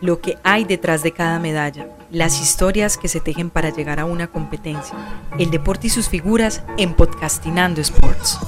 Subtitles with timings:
[0.00, 4.04] lo que hay detrás de cada medalla, las historias que se tejen para llegar a
[4.04, 4.94] una competencia,
[5.38, 8.38] el deporte y sus figuras en Podcastinando Sports.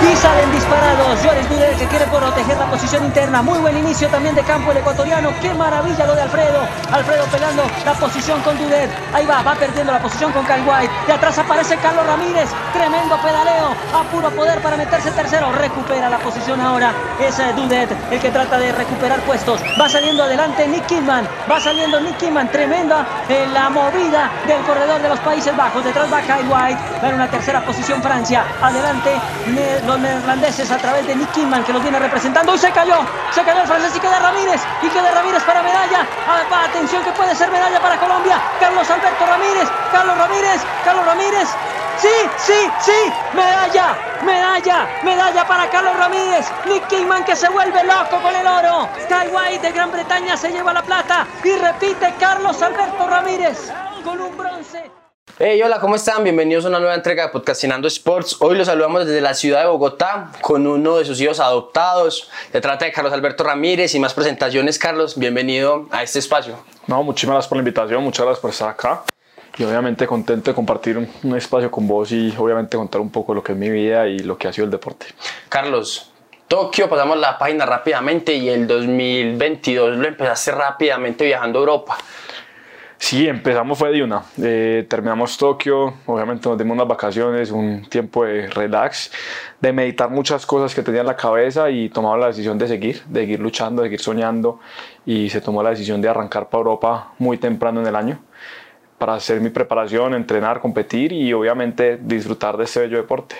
[0.00, 1.18] Y salen disparados.
[1.24, 3.42] Joris Duder que quiere proteger la posición interna.
[3.42, 5.30] Muy buen inicio también de campo el ecuatoriano.
[5.40, 6.60] Qué maravilla lo de Alfredo.
[6.92, 8.90] Alfredo pelando la posición con Dudet.
[9.12, 10.92] Ahí va, va perdiendo la posición con Kyle White.
[11.06, 12.48] De atrás aparece Carlos Ramírez.
[12.72, 13.74] Tremendo pedaleo.
[13.92, 15.50] A puro poder para meterse tercero.
[15.52, 16.92] Recupera la posición ahora.
[17.18, 19.60] Es eh, Dudet el que trata de recuperar puestos.
[19.80, 21.28] Va saliendo adelante Nick Kidman.
[21.50, 22.48] Va saliendo Nick Kidman.
[22.52, 25.84] Tremenda en la movida del corredor de los Países Bajos.
[25.84, 26.80] Detrás va Kyle White.
[27.02, 28.44] Va en una tercera posición Francia.
[28.62, 29.10] Adelante
[29.88, 32.54] los neerlandeses a través de Nick Kidman que los viene representando.
[32.54, 32.98] Y se cayó,
[33.32, 37.10] se cayó el francés y queda Ramírez y queda Ramírez para medalla, ah, atención que
[37.12, 41.48] puede ser medalla para Colombia, Carlos Alberto Ramírez, Carlos Ramírez, Carlos Ramírez,
[41.96, 48.20] sí, sí, sí, medalla, medalla, medalla para Carlos Ramírez, Nick Kidman que se vuelve loco
[48.20, 53.06] con el oro, Sky de Gran Bretaña se lleva la plata y repite Carlos Alberto
[53.08, 53.72] Ramírez
[54.04, 54.97] con un bronce.
[55.40, 56.24] Hey, hola, ¿cómo están?
[56.24, 58.38] Bienvenidos a una nueva entrega de Podcastinando Sports.
[58.40, 62.28] Hoy los saludamos desde la ciudad de Bogotá con uno de sus hijos adoptados.
[62.50, 64.80] Se trata de Carlos Alberto Ramírez y más presentaciones.
[64.80, 66.56] Carlos, bienvenido a este espacio.
[66.88, 69.04] No, muchísimas gracias por la invitación, muchas gracias por estar acá.
[69.56, 73.32] Y obviamente contento de compartir un, un espacio con vos y obviamente contar un poco
[73.32, 75.06] lo que es mi vida y lo que ha sido el deporte.
[75.48, 76.10] Carlos,
[76.48, 81.96] Tokio, pasamos la página rápidamente y el 2022 lo empezaste rápidamente viajando a Europa.
[82.98, 84.22] Sí, empezamos fue de una.
[84.42, 89.12] Eh, terminamos Tokio, obviamente nos dimos unas vacaciones, un tiempo de relax,
[89.60, 93.02] de meditar muchas cosas que tenía en la cabeza y tomamos la decisión de seguir,
[93.04, 94.60] de seguir luchando, de seguir soñando
[95.06, 98.18] y se tomó la decisión de arrancar para Europa muy temprano en el año
[98.98, 103.36] para hacer mi preparación, entrenar, competir y obviamente disfrutar de este bello deporte.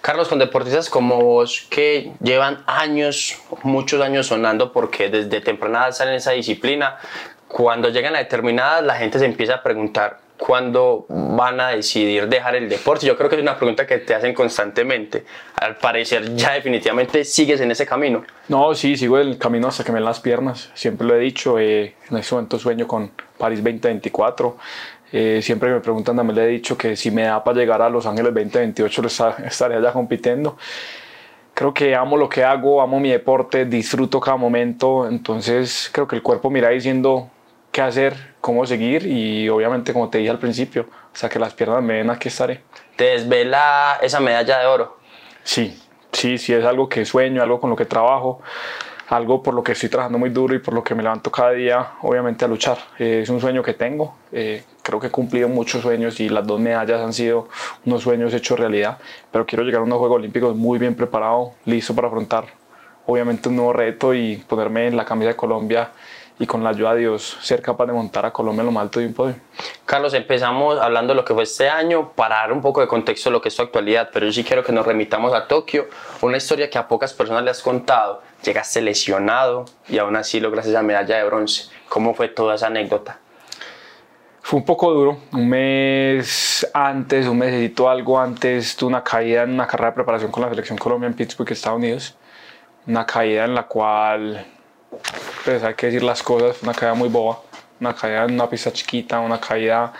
[0.00, 5.92] Carlos, con deportistas como vos que llevan años, muchos años sonando porque desde temprana edad
[5.92, 6.98] salen esa disciplina,
[7.48, 12.56] cuando llegan a determinadas, la gente se empieza a preguntar cuándo van a decidir dejar
[12.56, 13.06] el deporte.
[13.06, 15.24] Yo creo que es una pregunta que te hacen constantemente.
[15.56, 18.24] Al parecer ya definitivamente sigues en ese camino.
[18.48, 20.70] No, sí, sigo el camino hasta que me den las piernas.
[20.74, 24.56] Siempre lo he dicho, eh, en este momento sueño con París 2024.
[25.12, 27.88] Eh, siempre me preguntan, me le he dicho que si me da para llegar a
[27.88, 29.02] Los Ángeles 2028
[29.46, 30.58] estaría ya compitiendo
[31.54, 36.14] creo que amo lo que hago, amo mi deporte, disfruto cada momento, entonces creo que
[36.14, 37.30] el cuerpo mira diciendo
[37.76, 41.52] qué hacer, cómo seguir y obviamente como te dije al principio, o sea que las
[41.52, 42.62] piernas me ven aquí estaré.
[42.96, 44.96] ¿Te desvela esa medalla de oro?
[45.44, 45.78] Sí,
[46.10, 48.40] sí, sí es algo que sueño, algo con lo que trabajo,
[49.08, 51.50] algo por lo que estoy trabajando muy duro y por lo que me levanto cada
[51.50, 52.78] día obviamente a luchar.
[52.98, 56.46] Eh, es un sueño que tengo, eh, creo que he cumplido muchos sueños y las
[56.46, 57.46] dos medallas han sido
[57.84, 58.96] unos sueños hechos realidad,
[59.30, 62.46] pero quiero llegar a unos Juegos Olímpicos muy bien preparado, listo para afrontar
[63.04, 65.90] obviamente un nuevo reto y ponerme en la camisa de Colombia
[66.38, 68.82] y con la ayuda de Dios ser capaz de montar a Colombia en lo más
[68.82, 69.36] alto de un podio.
[69.84, 73.30] Carlos, empezamos hablando de lo que fue este año para dar un poco de contexto
[73.30, 75.88] de lo que es tu actualidad, pero yo sí quiero que nos remitamos a Tokio,
[76.20, 78.22] una historia que a pocas personas le has contado.
[78.42, 81.70] Llegaste lesionado y aún así lograste esa medalla de bronce.
[81.88, 83.18] ¿Cómo fue toda esa anécdota?
[84.42, 85.18] Fue un poco duro.
[85.32, 90.30] Un mes antes, un mesecito algo antes, tuve una caída en una carrera de preparación
[90.30, 92.14] con la selección Colombia en Pittsburgh, Estados Unidos.
[92.86, 94.46] Una caída en la cual
[95.44, 97.40] pues hay que decir las cosas, una caída muy boba,
[97.80, 99.92] una caída en una pista chiquita, una caída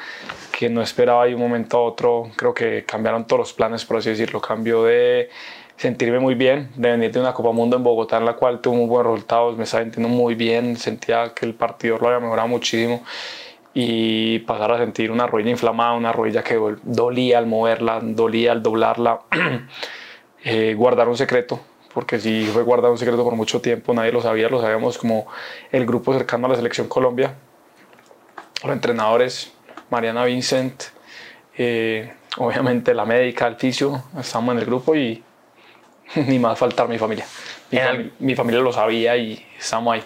[0.56, 3.98] que no esperaba de un momento a otro, creo que cambiaron todos los planes, por
[3.98, 5.28] así decirlo, cambió de
[5.76, 8.76] sentirme muy bien, de venir de una Copa Mundo en Bogotá en la cual tuve
[8.76, 12.48] muy buenos resultados, me estaba sintiendo muy bien, sentía que el partido lo había mejorado
[12.48, 13.04] muchísimo
[13.74, 18.62] y pasar a sentir una rodilla inflamada, una rodilla que dolía al moverla, dolía al
[18.62, 19.20] doblarla,
[20.44, 21.60] eh, guardar un secreto,
[21.97, 25.27] porque si fue guardado un secreto por mucho tiempo, nadie lo sabía, lo sabíamos como
[25.73, 27.33] el grupo cercano a la selección Colombia,
[28.62, 29.51] los entrenadores,
[29.89, 30.83] Mariana Vincent,
[31.57, 35.25] eh, obviamente la médica, el fisio, estamos en el grupo y
[36.17, 37.25] ni más faltar mi familia.
[38.19, 40.05] Mi, familia lo sabía y estamos ahí.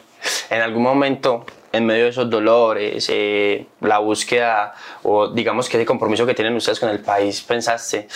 [0.49, 5.86] En algún momento, en medio de esos dolores, eh, la búsqueda o digamos que ese
[5.86, 8.07] compromiso que tienen ustedes con el país, pensaste,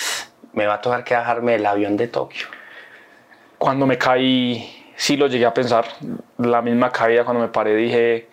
[0.53, 2.54] me va a tocar que bajarme el avión de Tokio
[3.59, 5.87] cuando me caí, sí lo llegué a pensar.
[6.39, 8.29] La misma caída, cuando me paré, dije,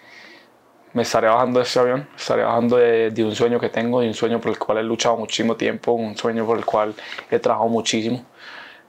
[0.93, 4.13] me estaré bajando de este avión, estaré bajando de, un sueño que tengo, de un
[4.13, 6.93] sueño por el cual he luchado muchísimo tiempo, un sueño por el cual
[7.29, 8.25] he trabajado muchísimo.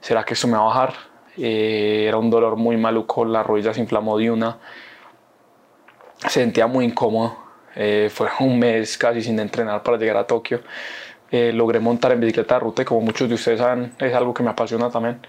[0.01, 0.93] ¿Será que esto me va a bajar?
[1.37, 4.57] Eh, era un dolor muy maluco, la rodilla se inflamó de una.
[6.27, 7.37] sentía muy incómodo.
[7.75, 10.61] Eh, fue un mes casi sin entrenar para llegar a Tokio.
[11.31, 14.33] Eh, logré montar en bicicleta de ruta y como muchos de ustedes saben, es algo
[14.33, 15.19] que me apasiona también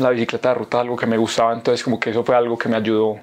[0.00, 2.68] la bicicleta de ruta algo que me gustaba, entonces como que eso fue algo que
[2.68, 3.18] me ayudó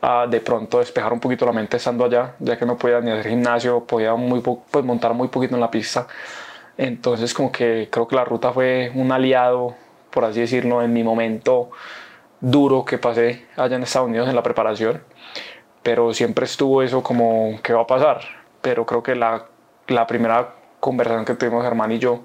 [0.00, 3.10] a de pronto despejar un poquito la mente estando allá, ya que no podía ni
[3.10, 6.06] hacer gimnasio, podía muy pues montar muy poquito en la pista.
[6.76, 9.74] Entonces como que creo que la ruta fue un aliado,
[10.10, 11.70] por así decirlo, en mi momento
[12.40, 15.02] duro que pasé allá en Estados Unidos en la preparación.
[15.82, 18.20] Pero siempre estuvo eso como, ¿qué va a pasar?
[18.60, 19.46] Pero creo que la,
[19.88, 22.22] la primera conversación que tuvimos Germán y yo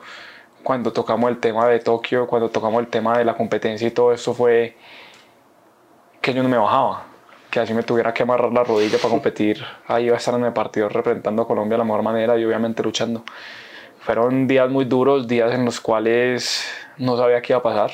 [0.68, 4.12] cuando tocamos el tema de Tokio, cuando tocamos el tema de la competencia y todo
[4.12, 4.76] eso fue
[6.20, 7.06] que yo no me bajaba,
[7.50, 10.44] que así me tuviera que amarrar la rodilla para competir, ahí iba a estar en
[10.44, 13.24] el partido representando a Colombia de la mejor manera y obviamente luchando.
[14.00, 17.92] Fueron días muy duros, días en los cuales no sabía qué iba a pasar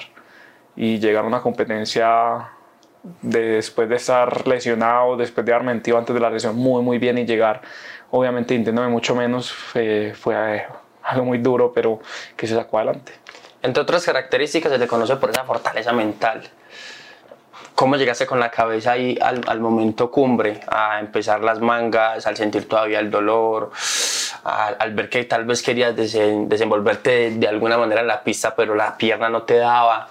[0.75, 2.49] y llegar a una competencia
[3.21, 7.19] después de estar lesionado, después de haber mentido antes de la lesión muy muy bien
[7.19, 7.61] y llegar
[8.09, 10.65] obviamente intentándome mucho menos fue, fue
[11.05, 11.99] algo muy duro pero
[12.35, 13.13] que se sacó adelante.
[13.61, 16.43] Entre otras características se te conoce por esa fortaleza mental.
[17.75, 22.37] ¿Cómo llegaste con la cabeza ahí al, al, momento cumbre, a empezar las mangas, al
[22.37, 23.71] sentir todavía el dolor,
[24.43, 28.23] al, al ver que tal vez querías desen, desenvolverte de, de, alguna manera en la
[28.23, 30.09] pista, pero la pierna no te daba?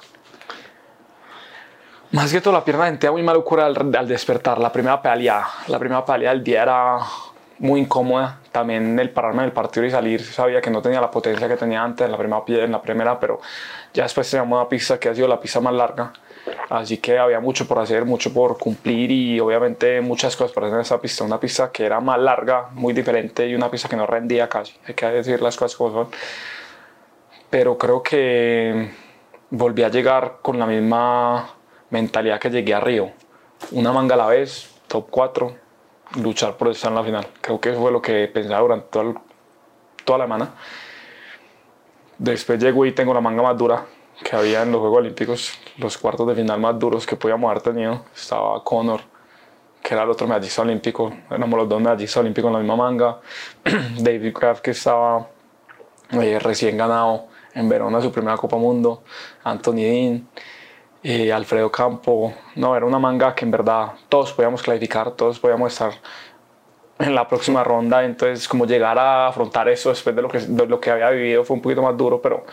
[2.10, 4.58] Más que todo la pierna sentía muy malucura al, al despertar.
[4.58, 6.98] La primera pelea, la primera pelea del día era
[7.58, 8.40] muy incómoda.
[8.50, 11.82] También el pararme del partido y salir, sabía que no tenía la potencia que tenía
[11.82, 13.40] antes en la primera, en la primera pero
[13.94, 16.12] ya después teníamos una pista que ha sido la pista más larga
[16.68, 20.78] Así que había mucho por hacer, mucho por cumplir y obviamente muchas cosas para hacer
[20.78, 21.24] en esa pista.
[21.24, 24.74] Una pista que era más larga, muy diferente y una pista que no rendía casi.
[24.86, 26.08] Hay que decir las cosas como son.
[27.50, 28.90] Pero creo que
[29.50, 31.54] volví a llegar con la misma
[31.90, 33.10] mentalidad que llegué a Río.
[33.72, 35.54] Una manga a la vez, top 4,
[36.16, 37.26] luchar por estar en la final.
[37.40, 39.14] Creo que fue lo que pensaba durante todo el,
[40.04, 40.54] toda la semana.
[42.18, 43.84] Después llego y tengo la manga más dura,
[44.22, 47.62] que había en los Juegos Olímpicos, los cuartos de final más duros que podíamos haber
[47.62, 48.04] tenido.
[48.14, 49.00] Estaba Conor,
[49.82, 53.20] que era el otro medallista olímpico, éramos los dos medallistas olímpicos en la misma manga.
[53.98, 55.28] David Kraft, que estaba
[56.12, 59.02] eh, recién ganado en Verona su primera Copa Mundo.
[59.42, 60.28] Anthony Dean,
[61.02, 62.34] eh, Alfredo Campo.
[62.56, 65.92] No, era una manga que en verdad todos podíamos clasificar, todos podíamos estar
[66.98, 68.04] en la próxima ronda.
[68.04, 71.56] Entonces, como llegar a afrontar eso después de lo que, lo que había vivido fue
[71.56, 72.44] un poquito más duro, pero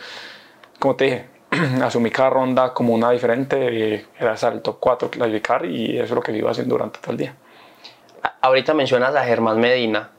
[0.78, 1.24] como te dije,
[1.82, 6.10] asumí cada ronda como una diferente, era estar el top 4 clasificar y eso es
[6.10, 7.34] lo que iba haciendo durante todo el día.
[8.42, 10.10] Ahorita mencionas a Germán Medina,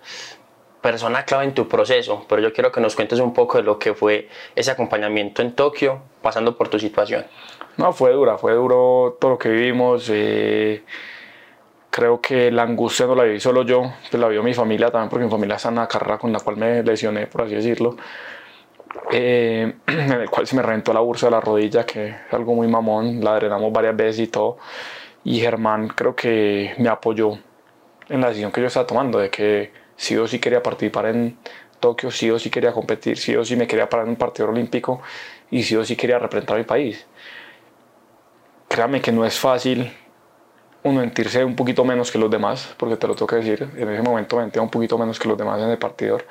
[0.81, 3.77] persona clave en tu proceso, pero yo quiero que nos cuentes un poco de lo
[3.77, 7.25] que fue ese acompañamiento en Tokio, pasando por tu situación.
[7.77, 10.09] No, fue dura, fue duro todo lo que vivimos.
[10.11, 10.83] Eh,
[11.89, 15.09] creo que la angustia no la viví solo yo, pues la vio mi familia también,
[15.09, 17.95] porque mi familia en una carrera con la cual me lesioné, por así decirlo
[19.11, 22.53] eh, en el cual se me reventó la bursa de la rodilla, que es algo
[22.53, 24.57] muy mamón, la drenamos varias veces y todo.
[25.23, 27.37] Y Germán creo que me apoyó
[28.09, 31.37] en la decisión que yo estaba tomando, de que sí o sí quería participar en
[31.79, 34.49] Tokio, sí o sí quería competir, sí o sí me quería parar en un partido
[34.49, 35.01] olímpico
[35.51, 37.05] y sí o sí quería representar a mi país.
[38.67, 39.93] Créame que no es fácil
[40.83, 43.89] uno sentirse un poquito menos que los demás, porque te lo tengo que decir, en
[43.89, 46.25] ese momento me sentía un poquito menos que los demás en el partidor.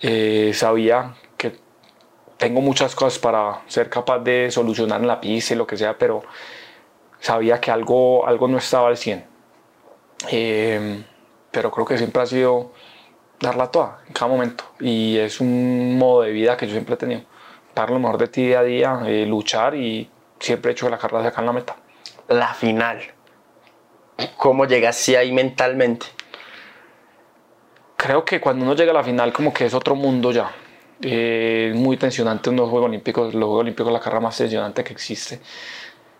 [0.00, 1.14] Eh, sabía
[2.36, 5.96] tengo muchas cosas para ser capaz de solucionar en la pista y lo que sea,
[5.96, 6.22] pero
[7.20, 9.24] sabía que algo, algo no estaba al 100.
[10.30, 11.04] Eh,
[11.56, 12.70] pero creo que siempre ha sido
[13.40, 16.98] darla toda en cada momento y es un modo de vida que yo siempre he
[16.98, 17.22] tenido.
[17.74, 20.06] Dar lo mejor de ti día a día, eh, luchar y
[20.38, 21.74] siempre he hecho que la carrera en la meta.
[22.28, 23.00] La final.
[24.36, 26.04] ¿Cómo llegaste ahí mentalmente?
[27.96, 30.52] Creo que cuando uno llega a la final como que es otro mundo ya
[31.00, 35.40] eh, muy tensionante unos Juegos Olímpicos, los Juegos Olímpicos la carrera más tensionante que existe.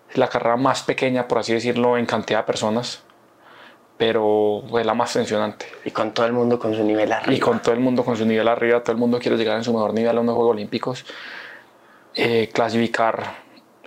[0.08, 3.05] Es la carrera más pequeña, por así decirlo, en cantidad de personas,
[3.96, 5.66] pero es la más tensionante.
[5.84, 7.34] Y con todo el mundo con su nivel arriba.
[7.34, 9.64] Y con todo el mundo con su nivel arriba, todo el mundo quiere llegar en
[9.64, 11.06] su mejor nivel a unos Juegos Olímpicos.
[12.14, 13.22] Eh, clasificar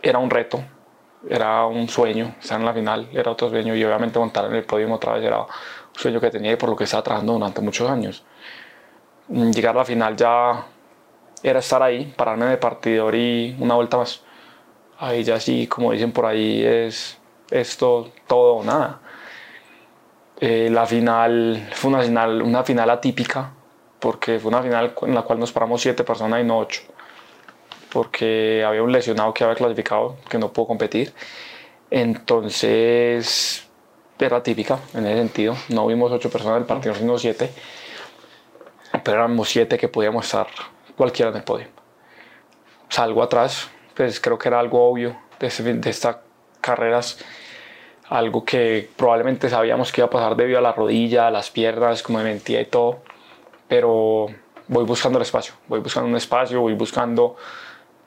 [0.01, 0.63] era un reto,
[1.27, 4.63] era un sueño, estar en la final era otro sueño y obviamente montar en el
[4.63, 5.47] podio otra vez era un
[5.93, 8.23] sueño que tenía y por lo que estaba trabajando durante muchos años.
[9.27, 10.65] Llegar a la final ya
[11.43, 14.21] era estar ahí, pararme el partidor y una vuelta más.
[14.97, 17.17] Ahí ya sí, como dicen por ahí, es
[17.51, 18.99] esto, todo o nada.
[20.41, 23.51] Eh, la final fue una final, una final atípica,
[23.99, 26.81] porque fue una final en la cual nos paramos siete personas y no ocho,
[27.91, 31.13] porque había un lesionado que había clasificado, que no pudo competir.
[31.91, 33.67] Entonces
[34.17, 35.55] era atípica en ese sentido.
[35.69, 37.51] No vimos ocho personas del partido, sino siete,
[39.03, 40.47] pero éramos siete que podíamos estar
[40.95, 41.67] cualquiera en el podio.
[42.89, 46.17] Salgo atrás, pues creo que era algo obvio de, de estas
[46.61, 47.17] carreras.
[48.09, 52.01] Algo que probablemente sabíamos que iba a pasar debido a la rodilla, a las piernas,
[52.01, 52.99] como me mentía y todo,
[53.67, 54.27] pero
[54.67, 57.35] voy buscando el espacio, voy buscando un espacio, voy buscando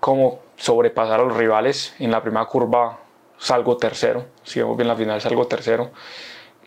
[0.01, 1.95] cómo sobrepasar a los rivales.
[2.01, 2.99] En la primera curva
[3.39, 5.93] salgo tercero, si vemos bien la final salgo tercero.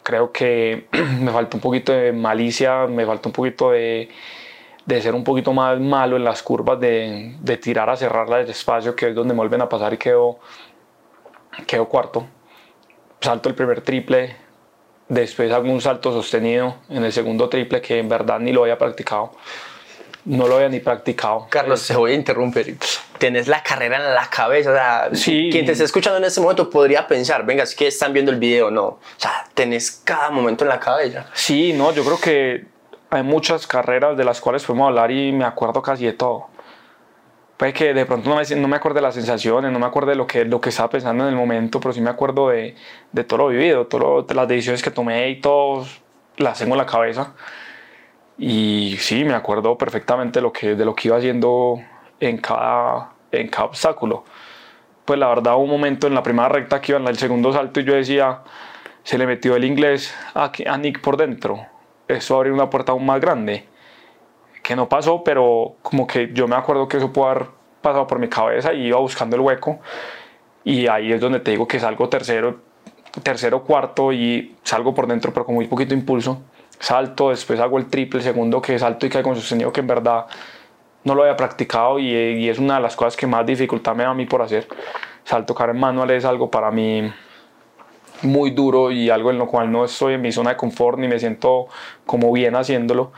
[0.02, 0.88] Creo que
[1.20, 4.10] me falta un poquito de malicia, me falta un poquito de,
[4.86, 8.50] de ser un poquito más malo en las curvas, de, de tirar a cerrarla del
[8.50, 10.40] espacio, que es donde me vuelven a pasar y quedo,
[11.68, 12.26] quedo cuarto.
[13.26, 14.36] Salto el primer triple,
[15.10, 18.78] después hago un salto sostenido en el segundo triple que en verdad ni lo había
[18.78, 19.32] practicado.
[20.26, 21.48] No lo había ni practicado.
[21.50, 22.78] Carlos, te voy a interrumpir.
[23.18, 24.70] Tienes la carrera en la cabeza.
[24.70, 25.50] O sea, Sí.
[25.52, 28.38] quien te esté escuchando en este momento podría pensar, venga, es que están viendo el
[28.38, 28.70] video.
[28.70, 28.84] No.
[28.84, 31.26] O sea, tenés cada momento en la cabeza.
[31.34, 32.66] Sí, no, yo creo que
[33.10, 36.48] hay muchas carreras de las cuales podemos hablar y me acuerdo casi de todo.
[37.58, 40.10] Puede que de pronto no me, no me acuerdo de las sensaciones, no me acuerdo
[40.10, 42.76] de lo que, lo que estaba pensando en el momento, pero sí me acuerdo de,
[43.14, 45.86] de todo lo vivido, todo las decisiones que tomé y todo
[46.38, 47.34] las tengo en la cabeza.
[48.38, 51.80] Y sí, me acuerdo perfectamente de lo que, de lo que iba haciendo
[52.20, 54.26] en cada, en cada obstáculo.
[55.06, 57.54] Pues la verdad hubo un momento en la primera recta que iba en el segundo
[57.54, 58.42] salto y yo decía,
[59.04, 61.66] se le metió el inglés a, a Nick por dentro.
[62.08, 63.66] Eso abrió una puerta aún más grande.
[64.66, 67.46] Que no pasó, pero como que yo me acuerdo que eso pudo haber
[67.82, 69.78] pasado por mi cabeza y iba buscando el hueco.
[70.64, 72.62] Y ahí es donde te digo que salgo tercero,
[73.22, 76.42] tercero, cuarto y salgo por dentro, pero con muy poquito impulso.
[76.80, 80.26] Salto, después hago el triple, segundo que salto y caigo con sostenido que en verdad
[81.04, 84.02] no lo había practicado y, y es una de las cosas que más dificultad me
[84.02, 84.68] da a mí por hacer.
[85.26, 87.14] Salto en manual es algo para mí
[88.24, 91.08] muy duro y algo en lo cual no estoy en mi zona de confort ni
[91.08, 91.68] me siento
[92.08, 93.12] como bien haciéndolo.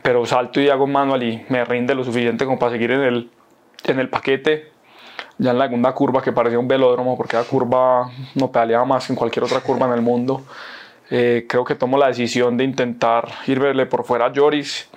[0.00, 3.30] Pero salto y hago manual y me rinde lo suficiente como para seguir en el,
[3.84, 4.72] en el paquete.
[5.38, 9.06] Ya en la segunda curva que parecía un velódromo porque la curva no pedaleaba más
[9.06, 10.42] que en cualquier otra curva en el mundo.
[11.10, 14.88] Eh, creo que tomo la decisión de intentar irle por fuera a Joris.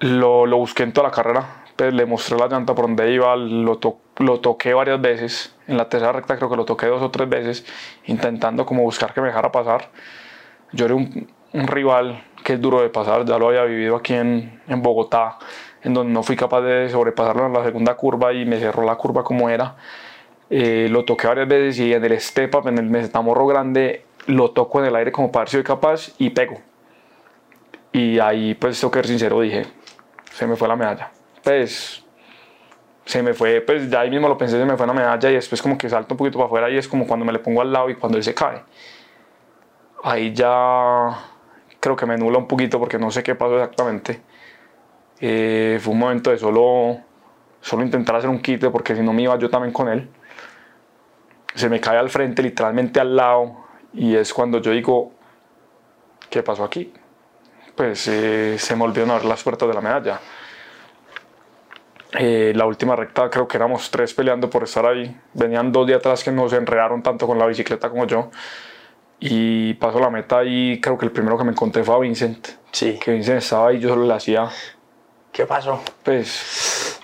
[0.00, 3.34] Lo, lo busqué en toda la carrera, pues le mostré la llanta por donde iba,
[3.34, 5.54] lo, to- lo toqué varias veces.
[5.66, 7.66] En la tercera recta creo que lo toqué dos o tres veces,
[8.04, 9.90] intentando como buscar que me dejara pasar.
[10.72, 14.14] Yo era un, un rival que es duro de pasar, ya lo había vivido aquí
[14.14, 15.36] en, en Bogotá,
[15.82, 18.94] en donde no fui capaz de sobrepasarlo en la segunda curva y me cerró la
[18.94, 19.74] curva como era.
[20.48, 24.52] Eh, lo toqué varias veces y en el step up, en el metamorro grande, lo
[24.52, 26.60] toco en el aire como para ver si soy capaz y pego.
[27.90, 29.66] Y ahí, pues, tengo que ser sincero, dije,
[30.30, 31.10] se me fue la medalla.
[31.42, 32.04] Pues,
[33.04, 35.34] se me fue, pues, ya ahí mismo lo pensé, se me fue la medalla y
[35.34, 37.60] después como que salto un poquito para afuera y es como cuando me le pongo
[37.60, 38.62] al lado y cuando él se cae.
[40.04, 41.34] Ahí ya
[41.86, 44.20] creo que me nula un poquito porque no sé qué pasó exactamente.
[45.20, 46.98] Eh, fue un momento de solo,
[47.60, 50.08] solo intentar hacer un quite porque si no me iba yo también con él.
[51.54, 55.12] Se me cae al frente, literalmente al lado, y es cuando yo digo,
[56.28, 56.92] ¿qué pasó aquí?
[57.76, 60.20] Pues eh, se me olvidaron abrir las puertas de la medalla.
[62.18, 65.16] Eh, la última recta creo que éramos tres peleando por estar ahí.
[65.34, 68.30] Venían dos de atrás que no se enredaron tanto con la bicicleta como yo.
[69.18, 72.48] Y paso la meta y creo que el primero que me encontré fue a Vincent.
[72.70, 72.98] Sí.
[72.98, 74.48] Que Vincent estaba ahí, yo solo le hacía
[75.32, 75.80] ¿Qué pasó?
[76.02, 77.00] pues,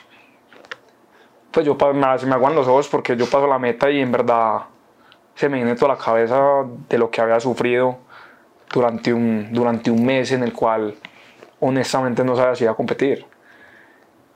[1.51, 4.11] pues yo me, se me aguan los ojos porque yo paso la meta y en
[4.11, 4.63] verdad
[5.35, 7.99] se me viene toda la cabeza de lo que había sufrido
[8.73, 10.95] durante un, durante un mes en el cual
[11.61, 13.27] honestamente no sabía si iba a competir,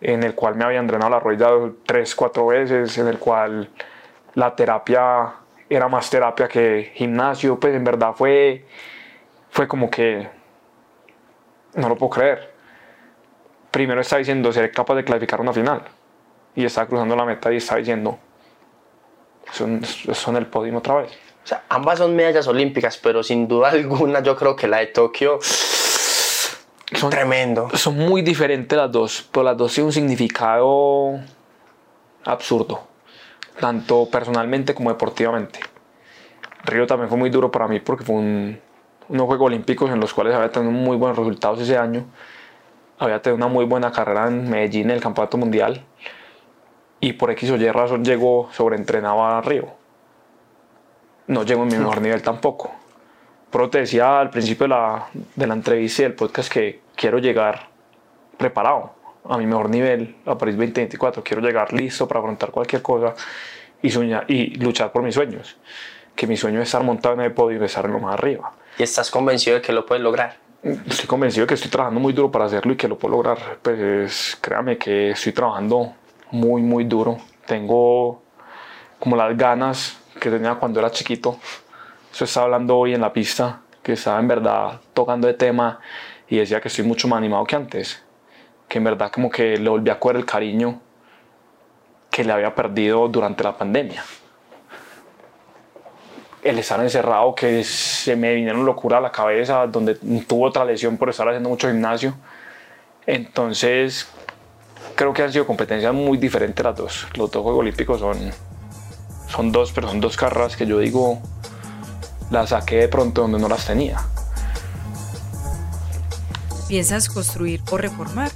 [0.01, 1.49] en el cual me habían drenado la rodilla
[1.85, 3.71] tres, cuatro veces, en el cual
[4.35, 5.33] la terapia
[5.69, 8.65] era más terapia que gimnasio, pues en verdad fue,
[9.51, 10.29] fue como que
[11.75, 12.57] no lo puedo creer
[13.77, 15.83] primero está diciendo ser capaz de clasificar una final
[16.55, 18.19] y está cruzando la meta y está diciendo
[19.53, 21.13] son, son el podio otra vez.
[21.45, 24.87] O sea, ambas son medallas olímpicas, pero sin duda alguna yo creo que la de
[24.87, 27.69] Tokio Son, tremendo.
[27.75, 31.21] son muy diferentes las dos, pero las dos tienen un significado
[32.25, 32.89] absurdo,
[33.61, 35.61] tanto personalmente como deportivamente.
[36.65, 38.61] Río también fue muy duro para mí porque fue un,
[39.09, 42.05] unos Juegos Olímpicos en los cuales había tenido muy buenos resultados ese año.
[42.99, 45.85] Había tenido una muy buena carrera en Medellín en el Campeonato Mundial.
[47.01, 49.69] Y por X o Y razón llegó sobreentrenado a Río.
[51.27, 52.73] No llegó en mi mejor nivel tampoco.
[53.51, 57.19] Pero te decía al principio de la, de la entrevista y del podcast que quiero
[57.19, 57.69] llegar
[58.39, 58.96] preparado
[59.29, 61.23] a mi mejor nivel a París 2024.
[61.23, 63.15] Quiero llegar listo para afrontar cualquier cosa
[63.83, 65.57] y, soñar, y luchar por mis sueños.
[66.15, 68.53] Que mi sueño es estar montado en el podio y estar en lo más arriba.
[68.79, 70.37] Y estás convencido de que lo puedes lograr.
[70.63, 73.59] Estoy convencido de que estoy trabajando muy duro para hacerlo y que lo puedo lograr.
[73.63, 75.95] Pues créame que estoy trabajando
[76.31, 77.19] muy, muy duro.
[77.47, 78.23] Tengo
[78.99, 81.39] como las ganas, que tenía cuando era chiquito.
[82.13, 85.79] Eso estaba hablando hoy en la pista, que estaba en verdad tocando de tema
[86.29, 88.03] y decía que estoy mucho más animado que antes.
[88.69, 90.81] Que en verdad como que le volví a coger el cariño
[92.11, 94.03] que le había perdido durante la pandemia.
[96.43, 99.97] El estar encerrado, que se me vinieron locura a la cabeza, donde
[100.27, 102.15] tuvo otra lesión por estar haciendo mucho gimnasio.
[103.05, 104.09] Entonces,
[104.95, 107.07] creo que han sido competencias muy diferentes las dos.
[107.17, 108.17] Los dos Juegos Olímpicos son,
[109.29, 111.21] son dos, pero son dos carreras que yo digo,
[112.31, 114.01] las saqué de pronto donde no las tenía.
[116.67, 118.31] ¿Piensas construir o reformar?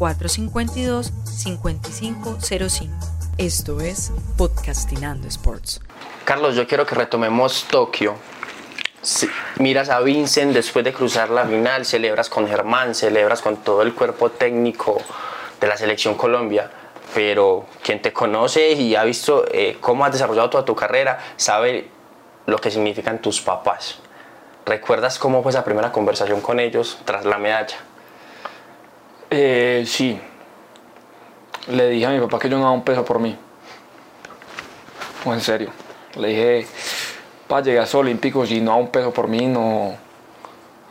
[0.00, 2.88] 310-452-5505.
[3.38, 5.80] Esto es Podcastinando Sports.
[6.24, 8.16] Carlos, yo quiero que retomemos Tokio.
[9.00, 9.28] Sí,
[9.60, 13.94] miras a Vincent después de cruzar la final, celebras con Germán, celebras con todo el
[13.94, 15.00] cuerpo técnico
[15.60, 16.70] de la selección Colombia
[17.14, 21.88] pero quien te conoce y ha visto eh, cómo has desarrollado toda tu carrera sabe
[22.46, 23.98] lo que significan tus papás.
[24.66, 27.76] ¿Recuerdas cómo fue esa primera conversación con ellos tras la medalla?
[29.30, 30.20] Eh, sí.
[31.68, 33.36] Le dije a mi papá que yo no daba un peso por mí.
[35.24, 35.70] O en serio.
[36.16, 36.66] Le dije,
[37.46, 39.96] para llegar a los Olímpicos y no daba un peso por mí, no,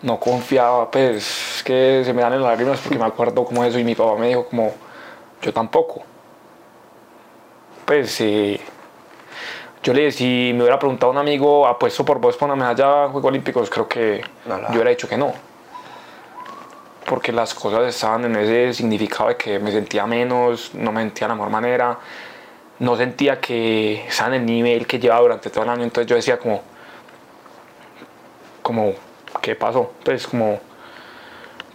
[0.01, 0.89] no confiaba.
[0.91, 4.15] Pues que se me dan en lágrimas porque me acuerdo como eso y mi papá
[4.19, 4.73] me dijo como,
[5.41, 6.03] yo tampoco
[7.89, 8.59] pues eh,
[9.81, 13.05] yo le si me hubiera preguntado a un amigo, apuesto por vos para una medalla
[13.05, 15.33] en Juegos Olímpicos, creo que yo hubiera dicho que no.
[17.03, 21.25] Porque las cosas estaban en ese significado de que me sentía menos, no me sentía
[21.25, 21.97] de la mejor manera,
[22.77, 26.15] no sentía que estaba en el nivel que llevaba durante todo el año, entonces yo
[26.15, 26.61] decía como,
[28.61, 28.93] como,
[29.41, 29.93] ¿qué pasó?
[30.03, 30.59] Pues como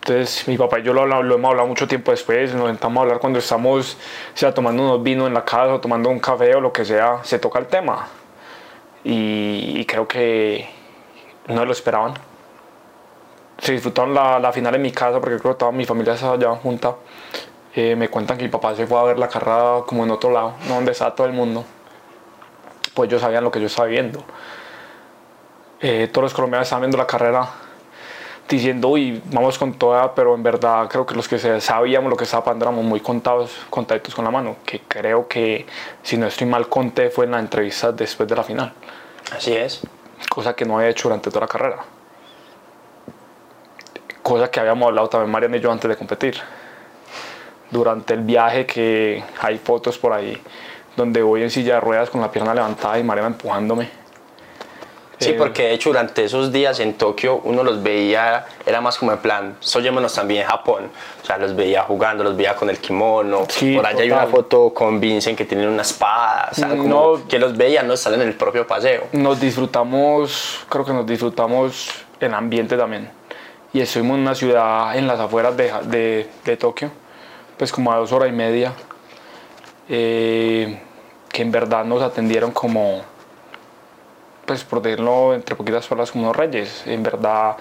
[0.07, 3.03] entonces mi papá y yo lo, lo, hemos hablado mucho tiempo después, nos sentamos a
[3.05, 3.97] hablar cuando estamos
[4.35, 7.21] sea, tomando unos vinos en la casa o tomando un café o lo que sea,
[7.25, 8.07] se toca el tema.
[9.03, 10.69] Y, creo que
[11.49, 12.13] no lo esperaban.
[13.57, 16.35] Se disfrutaron la, la, final en mi casa porque creo que toda mi familia estaba
[16.35, 16.97] allá junta.
[17.75, 20.31] Eh, me cuentan que mi papá se fue a ver la carrera como en otro
[20.31, 21.65] lado, no donde estaba todo el mundo.
[22.93, 24.23] Pues ellos sabían lo que yo estaba viendo.
[25.87, 27.47] Eh, todos los colombianos estaban viendo la carrera
[28.49, 32.25] diciendo, uy, vamos con toda, pero en verdad creo que los que sabíamos lo que
[32.25, 35.67] estaba pasando éramos muy contados, contactos con la mano, que creo que,
[36.03, 38.73] si no estoy mal, conté fue en la entrevista después de la final.
[39.37, 39.83] Así es.
[40.31, 41.85] Cosa que no había hecho durante toda la carrera.
[44.23, 46.41] Cosa que habíamos hablado también Mariana y yo antes de competir.
[47.71, 50.43] Durante el viaje que hay fotos por ahí
[50.97, 54.04] donde voy en silla de ruedas con la pierna levantada y Mariana empujándome
[55.19, 58.99] Sí, eh, porque de hecho durante esos días en Tokio uno los veía, era más
[58.99, 60.91] como en plan, soyémonos también en Japón.
[61.23, 63.47] O sea, los veía jugando, los veía con el kimono.
[63.75, 66.49] Por allá hay una foto con Vincent que tiene una espada.
[66.51, 69.05] O sea, como que los veía, no salen en el propio paseo.
[69.13, 73.11] Nos disfrutamos, creo que nos disfrutamos el ambiente también.
[73.73, 76.91] Y estuvimos en una ciudad en las afueras de, de, de Tokio,
[77.57, 78.73] pues como a dos horas y media,
[79.89, 80.81] eh,
[81.31, 83.03] que en verdad nos atendieron como
[84.47, 86.87] pues por decirlo entre poquitas palabras como unos reyes.
[86.87, 87.57] En verdad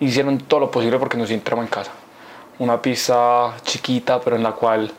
[0.00, 1.92] hicieron todo lo posible porque nos sintiéramos en casa.
[2.58, 4.90] Una pista chiquita, pero en la cual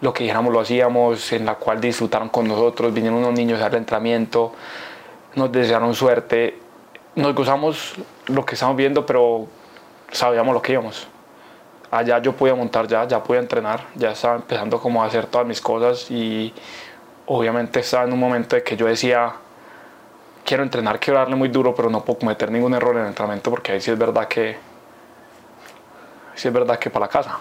[0.00, 3.64] lo que dijéramos lo hacíamos, en la cual disfrutaron con nosotros, vinieron unos niños a
[3.64, 4.52] dar entrenamiento,
[5.36, 6.58] nos desearon suerte,
[7.14, 7.94] nos gozamos
[8.26, 9.46] lo que estamos viendo, pero
[10.10, 11.06] sabíamos lo que íbamos.
[11.90, 15.46] Allá yo podía montar ya, ya podía entrenar, ya estaba empezando como a hacer todas
[15.46, 16.52] mis cosas y
[17.26, 19.32] obviamente estaba en un momento de que yo decía,
[20.44, 23.50] quiero entrenar, quiero darle muy duro, pero no puedo cometer ningún error en el entrenamiento
[23.50, 24.56] porque ahí sí es verdad que,
[26.34, 27.38] sí es verdad que para la casa,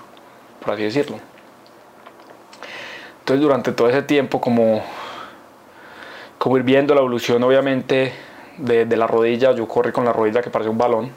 [0.60, 1.18] por así decirlo.
[3.20, 4.84] Entonces durante todo ese tiempo como,
[6.38, 8.14] como ir viendo la evolución obviamente
[8.58, 11.12] de, de la rodilla, yo corrí con la rodilla que parece un balón,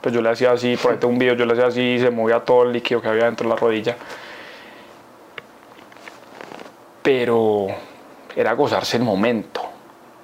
[0.00, 2.00] pues yo le hacía así, por ahí tengo un video, yo le hacía así y
[2.00, 3.96] se movía todo el líquido que había dentro de la rodilla.
[7.02, 7.66] Pero
[8.36, 9.67] era gozarse el momento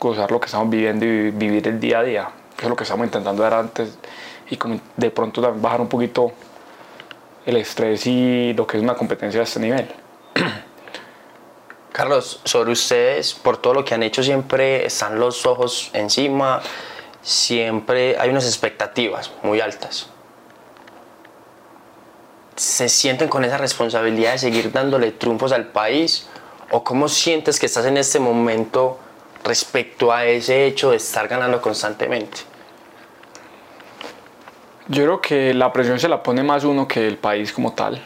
[0.09, 2.29] gozar lo que estamos viviendo y vivir el día a día.
[2.57, 3.99] Eso es lo que estamos intentando dar antes
[4.51, 6.33] y como de pronto bajar un poquito
[7.47, 9.88] el estrés y lo que es una competencia de este nivel.
[11.93, 16.61] Carlos, sobre ustedes, por todo lo que han hecho, siempre están los ojos encima,
[17.23, 20.09] siempre hay unas expectativas muy altas.
[22.57, 26.29] ¿Se sienten con esa responsabilidad de seguir dándole triunfos al país?
[26.71, 28.99] ¿O cómo sientes que estás en este momento
[29.44, 32.40] respecto a ese hecho de estar ganando constantemente?
[34.88, 38.02] Yo creo que la presión se la pone más uno que el país como tal.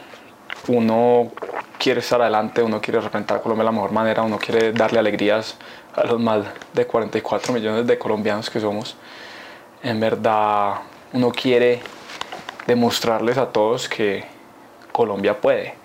[0.67, 1.31] Uno
[1.77, 4.99] quiere estar adelante, uno quiere representar a Colombia de la mejor manera, uno quiere darle
[4.99, 5.57] alegrías
[5.95, 8.95] a los más de 44 millones de colombianos que somos.
[9.81, 10.75] En verdad,
[11.13, 11.81] uno quiere
[12.67, 14.23] demostrarles a todos que
[14.91, 15.75] Colombia puede,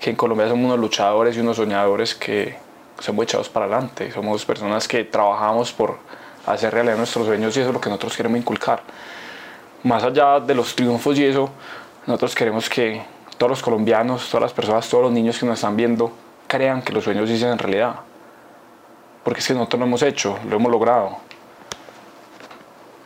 [0.00, 2.65] que en Colombia somos unos luchadores y unos soñadores que
[2.98, 5.98] somos echados para adelante, somos personas que trabajamos por
[6.46, 8.82] hacer realidad nuestros sueños y eso es lo que nosotros queremos inculcar.
[9.82, 11.50] Más allá de los triunfos y eso,
[12.06, 13.02] nosotros queremos que
[13.36, 16.12] todos los colombianos, todas las personas, todos los niños que nos están viendo,
[16.46, 17.96] crean que los sueños sí sean realidad.
[19.22, 21.18] Porque es que nosotros lo hemos hecho, lo hemos logrado.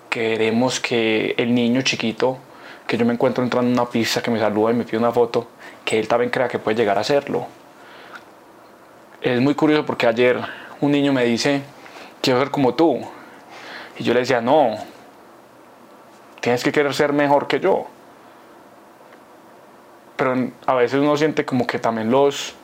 [0.09, 2.39] Queremos que el niño chiquito,
[2.87, 5.13] que yo me encuentro entrando en una pista, que me saluda y me pide una
[5.13, 5.49] foto,
[5.85, 7.47] que él también crea que puede llegar a hacerlo.
[9.21, 10.41] Es muy curioso porque ayer
[10.81, 11.63] un niño me dice,
[12.23, 13.01] quiero ser como tú.
[13.99, 14.77] Y yo le decía, no,
[16.41, 17.87] tienes que querer ser mejor que yo
[20.21, 22.55] pero a veces uno siente como que también los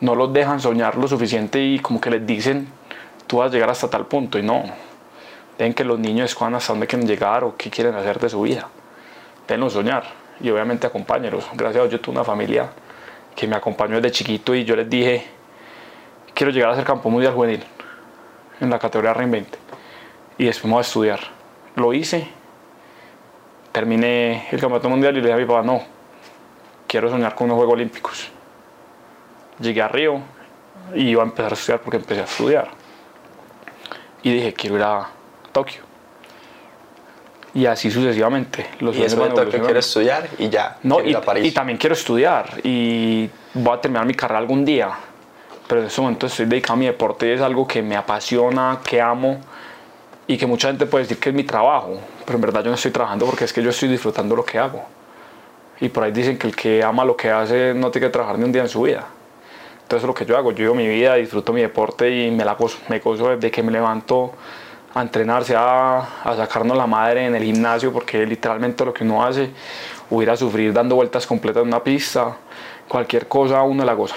[0.00, 2.68] no los dejan soñar lo suficiente y como que les dicen
[3.26, 4.62] tú vas a llegar hasta tal punto y no
[5.58, 8.40] dejen que los niños escojan hasta dónde quieren llegar o qué quieren hacer de su
[8.40, 8.68] vida.
[9.46, 10.04] Déjenlos soñar
[10.40, 12.70] y obviamente acompáñenlos gracias a Dios yo tuve una familia
[13.34, 15.26] que me acompañó desde chiquito y yo les dije
[16.36, 17.64] quiero llegar a ser campo mundial juvenil
[18.60, 19.58] en la categoría Reinvente
[20.38, 21.20] y después me voy a estudiar
[21.74, 22.28] lo hice
[23.72, 25.96] terminé el campeonato mundial y le dije a mi papá no
[26.86, 28.28] quiero soñar con unos Juegos Olímpicos.
[29.60, 30.20] Llegué a Río
[30.94, 32.68] y iba a empezar a estudiar porque empecé a estudiar.
[34.22, 35.08] Y dije, quiero ir a
[35.52, 35.82] Tokio.
[37.54, 38.66] Y así sucesivamente.
[38.80, 40.78] Los y después de Tokio quiero estudiar y ya.
[40.82, 44.90] No, y, y, también quiero estudiar y voy a terminar mi carrera algún día.
[45.66, 48.80] Pero en este momento estoy dedicado a mi deporte y es algo que me apasiona,
[48.84, 49.40] que amo
[50.26, 51.98] y que mucha gente puede decir que es mi trabajo.
[52.24, 54.58] Pero en verdad yo no estoy trabajando porque es que yo estoy disfrutando lo que
[54.58, 54.84] hago.
[55.80, 58.38] Y por ahí dicen que el que ama lo que hace no tiene que trabajar
[58.38, 59.06] ni un día en su vida.
[59.82, 62.44] Entonces es lo que yo hago, yo vivo mi vida, disfruto mi deporte y me
[62.44, 64.32] la gozo, me gozo desde que me levanto
[64.94, 69.24] a entrenarse, a, a sacarnos la madre en el gimnasio, porque literalmente lo que uno
[69.24, 69.50] hace,
[70.10, 72.36] o ir a sufrir dando vueltas completas en una pista,
[72.88, 74.16] cualquier cosa uno la goza.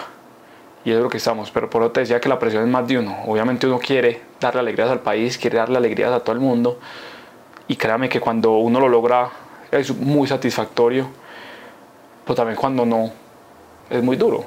[0.86, 2.88] Y es lo que estamos, pero por eso te decía que la presión es más
[2.88, 3.18] de uno.
[3.28, 6.80] Obviamente uno quiere darle alegrías al país, quiere darle alegrías a todo el mundo.
[7.68, 9.30] Y créame que cuando uno lo logra
[9.72, 11.20] es muy satisfactorio
[12.30, 13.10] pero también cuando no,
[13.89, 14.46] es muy duro.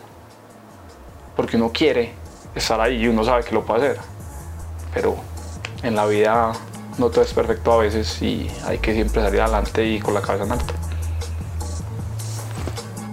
[1.34, 2.12] Porque uno quiere
[2.54, 4.00] estar ahí y uno sabe que lo puede hacer.
[4.94, 5.16] Pero
[5.82, 6.52] en la vida
[6.96, 10.22] no todo es perfecto a veces y hay que siempre salir adelante y con la
[10.22, 10.74] cabeza en alto.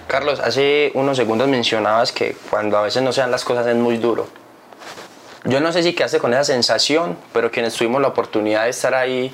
[0.08, 3.76] Carlos, hace unos segundos mencionabas que cuando a veces no se dan las cosas es
[3.76, 4.28] muy duro.
[5.46, 8.94] Yo no sé si quedaste con esa sensación, pero quienes tuvimos la oportunidad de estar
[8.94, 9.34] ahí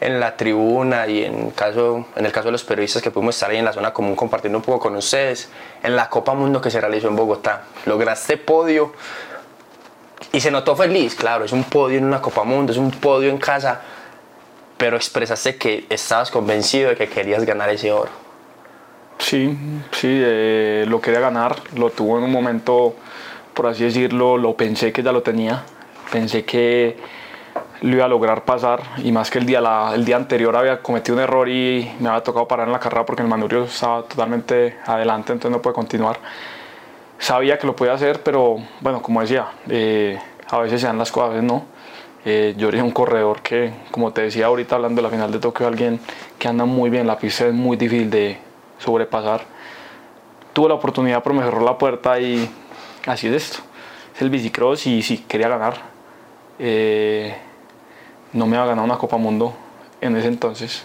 [0.00, 3.50] en la tribuna y en, caso, en el caso de los periodistas que pudimos estar
[3.50, 5.50] ahí en la zona común compartiendo un poco con ustedes,
[5.82, 7.64] en la Copa Mundo que se realizó en Bogotá.
[7.86, 8.92] Lograste podio
[10.32, 13.30] y se notó feliz, claro, es un podio en una Copa Mundo, es un podio
[13.30, 13.80] en casa,
[14.76, 18.10] pero expresaste que estabas convencido de que querías ganar ese oro.
[19.18, 19.58] Sí,
[19.90, 22.94] sí, eh, lo quería ganar, lo tuvo en un momento,
[23.52, 25.64] por así decirlo, lo pensé que ya lo tenía,
[26.12, 26.96] pensé que
[27.82, 29.60] lo iba a lograr pasar y más que el día,
[29.94, 33.04] el día anterior había cometido un error y me había tocado parar en la carrera
[33.06, 36.18] porque el manubrio estaba totalmente adelante, entonces no puede continuar.
[37.18, 40.18] Sabía que lo podía hacer, pero bueno, como decía, eh,
[40.50, 41.64] a veces se dan las cosas, a veces no.
[42.24, 45.38] Eh, yo era un corredor que, como te decía ahorita hablando de la final de
[45.38, 46.00] Tokio, alguien
[46.38, 48.38] que anda muy bien, la pista es muy difícil de
[48.78, 49.42] sobrepasar.
[50.52, 52.48] Tuve la oportunidad, pero me cerró la puerta y
[53.06, 53.68] así es esto
[54.18, 55.74] es el bicicross y sí, quería ganar.
[56.58, 57.36] Eh,
[58.32, 59.54] no me había ganado una Copa Mundo
[60.00, 60.84] en ese entonces.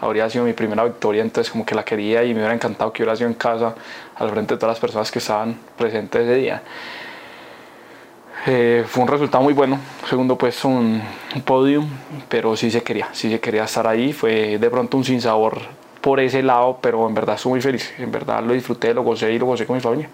[0.00, 3.02] Habría sido mi primera victoria, entonces como que la quería y me hubiera encantado que
[3.02, 3.74] hubiera sido en casa,
[4.16, 6.62] al frente de todas las personas que estaban presentes ese día.
[8.46, 11.02] Eh, fue un resultado muy bueno, segundo puesto un,
[11.34, 11.88] un podium,
[12.28, 15.62] pero sí se quería, sí se quería estar ahí, fue de pronto un sinsabor
[16.02, 19.32] por ese lado, pero en verdad estoy muy feliz, en verdad lo disfruté, lo gocé
[19.32, 20.10] y lo gocé con mi familia.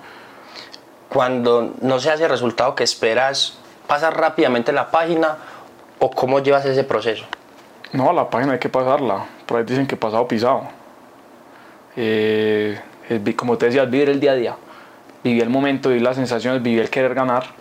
[1.09, 5.37] Cuando no se hace el resultado que esperas, ¿pasas rápidamente la página
[6.01, 7.25] o cómo llevas ese proceso?
[7.93, 10.63] No, la página hay que pasarla, por ahí dicen que pasado pisado.
[11.97, 12.81] Eh,
[13.37, 14.57] como te decía, vivir el día a día,
[15.23, 17.61] viví el momento, viví las sensaciones, viví el querer ganar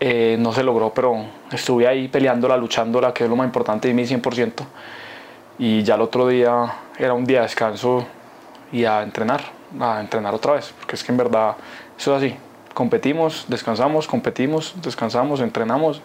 [0.00, 3.94] eh, no se logró, pero estuve ahí peleándola, luchándola, que es lo más importante de
[3.94, 4.52] mí 100%.
[5.58, 8.06] Y ya el otro día era un día de descanso
[8.70, 9.40] y a entrenar,
[9.80, 11.56] a entrenar otra vez, porque es que en verdad
[11.98, 12.36] eso es así.
[12.74, 16.00] Competimos, descansamos, competimos, descansamos, entrenamos.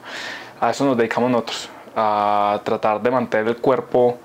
[0.64, 4.18] A eso nos dedicamos nosotros, a tratar de mantener el cuerpo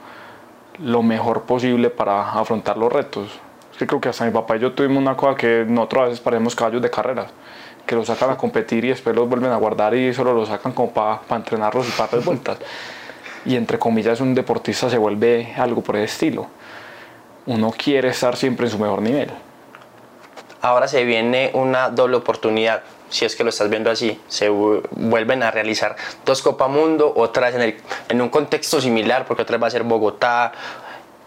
[0.79, 3.41] lo mejor posible para afrontar los retos.
[3.73, 6.05] Es que creo que hasta mi papá y yo tuvimos una cosa que nosotros a
[6.05, 7.27] veces parecemos caballos de carrera
[7.85, 10.71] que los sacan a competir y después los vuelven a guardar y solo los sacan
[10.71, 12.59] como para entrenarlos y para dar vueltas.
[13.45, 16.47] Y entre comillas un deportista se vuelve algo por ese estilo.
[17.47, 19.33] Uno quiere estar siempre en su mejor nivel.
[20.63, 24.21] Ahora se viene una doble oportunidad, si es que lo estás viendo así.
[24.29, 27.77] Se vuelven a realizar dos Copa Mundo, otra en, el,
[28.09, 30.53] en un contexto similar, porque otra va a ser Bogotá,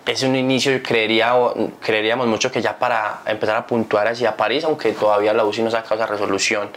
[0.06, 1.34] es un inicio creería,
[1.80, 5.68] creeríamos mucho que ya para empezar a puntuar hacia París, aunque todavía la UCI no
[5.68, 6.70] ha sacado esa resolución.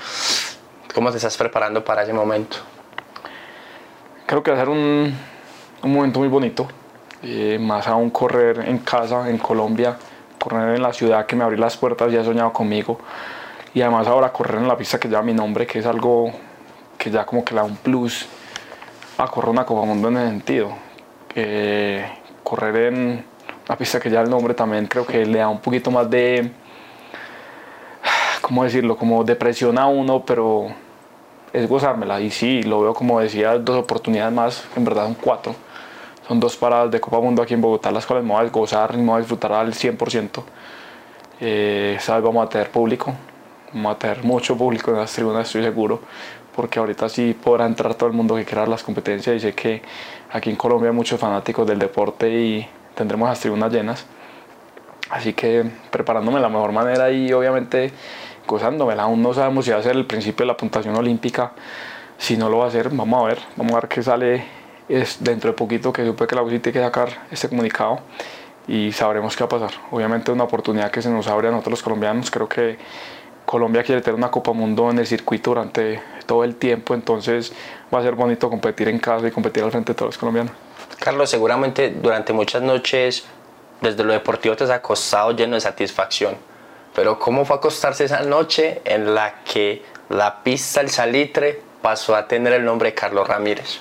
[0.95, 2.59] ¿Cómo te estás preparando para ese momento?
[4.27, 5.15] Creo que va a ser un,
[5.83, 6.69] un momento muy bonito,
[7.23, 9.97] eh, más aún correr en casa, en Colombia,
[10.39, 12.99] correr en la ciudad que me abrió las puertas y ha soñado conmigo.
[13.75, 16.31] Y además ahora correr en la pista que lleva mi nombre, que es algo
[16.97, 18.27] que ya como que le da un plus
[19.19, 20.71] a correr una Copa Mundo en ese sentido.
[21.35, 22.07] Eh,
[22.45, 23.25] correr en
[23.69, 26.53] una pista que ya el nombre también creo que le da un poquito más de,
[28.41, 28.97] ¿cómo decirlo?
[28.97, 30.69] Como depresión a uno, pero
[31.53, 32.21] es gozármela.
[32.21, 35.57] Y sí, lo veo como decía, dos oportunidades más, en verdad son cuatro.
[36.29, 38.95] Son dos paradas de Copa Mundo aquí en Bogotá, las cuales me voy a gozar
[38.95, 40.43] y me voy a disfrutar al 100%.
[41.41, 43.13] Eh, esta vamos a tener público,
[43.99, 46.01] tener mucho público en las tribunas, estoy seguro,
[46.55, 49.83] porque ahorita sí podrá entrar todo el mundo que quiera las competencias y sé que
[50.33, 54.07] aquí en Colombia hay muchos fanáticos del deporte y tendremos las tribunas llenas.
[55.11, 57.93] Así que preparándome de la mejor manera y obviamente
[58.47, 59.05] gozándomela.
[59.05, 61.53] Aún no sabemos si va a ser el principio de la puntuación olímpica.
[62.19, 63.39] Si no lo va a hacer, vamos a ver.
[63.57, 64.45] Vamos a ver qué sale
[64.89, 68.01] es dentro de poquito que supe que la UCI tiene que sacar este comunicado
[68.69, 69.81] y sabremos qué va a pasar.
[69.91, 72.31] Obviamente una oportunidad que se nos abre a nosotros los colombianos.
[72.31, 72.79] Creo que
[73.45, 77.53] Colombia quiere tener una Copa Mundo en el circuito durante todo el tiempo, entonces
[77.93, 80.53] va a ser bonito competir en casa y competir al frente de todos los colombianos.
[80.99, 83.25] Carlos, seguramente durante muchas noches
[83.81, 86.37] desde lo deportivo te has acostado lleno de satisfacción,
[86.95, 92.27] pero ¿cómo fue acostarse esa noche en la que la pista El Salitre pasó a
[92.27, 93.81] tener el nombre de Carlos Ramírez?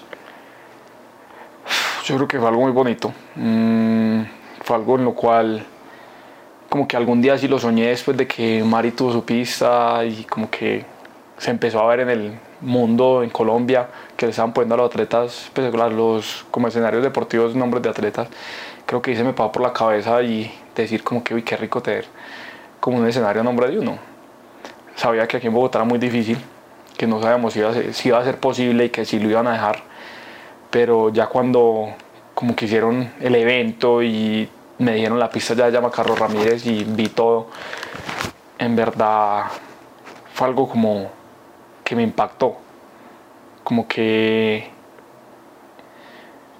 [2.05, 4.23] Yo creo que fue algo muy bonito, mm,
[4.63, 5.65] fue algo en lo cual
[6.73, 10.23] como que algún día sí lo soñé después de que Mari tuvo su pista y
[10.23, 10.83] como que
[11.37, 14.87] se empezó a ver en el mundo, en Colombia, que le estaban poniendo a los
[14.87, 18.27] atletas, pues, los, como escenarios deportivos, nombres de atletas.
[18.87, 21.55] Creo que ahí se me pasó por la cabeza y decir como que, uy, qué
[21.57, 22.05] rico tener
[22.79, 23.99] como un escenario a nombre de uno.
[24.95, 26.39] Sabía que aquí en Bogotá era muy difícil,
[26.97, 29.19] que no sabíamos si iba a ser, si iba a ser posible y que si
[29.19, 29.83] lo iban a dejar.
[30.71, 31.93] Pero ya cuando
[32.33, 36.65] como que hicieron el evento y me dijeron la pista ya se llama Carlos Ramírez
[36.65, 37.47] y vi todo.
[38.57, 39.45] En verdad
[40.33, 41.09] fue algo como
[41.83, 42.57] que me impactó.
[43.63, 44.69] Como que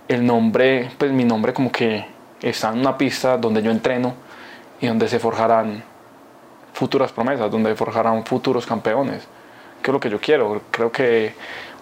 [0.08, 2.06] el nombre, pues mi nombre como que
[2.42, 4.14] está en una pista donde yo entreno
[4.80, 5.84] y donde se forjarán
[6.74, 9.28] futuras promesas, donde forjarán futuros campeones.
[9.82, 10.62] Que es lo que yo quiero.
[10.72, 11.36] Creo que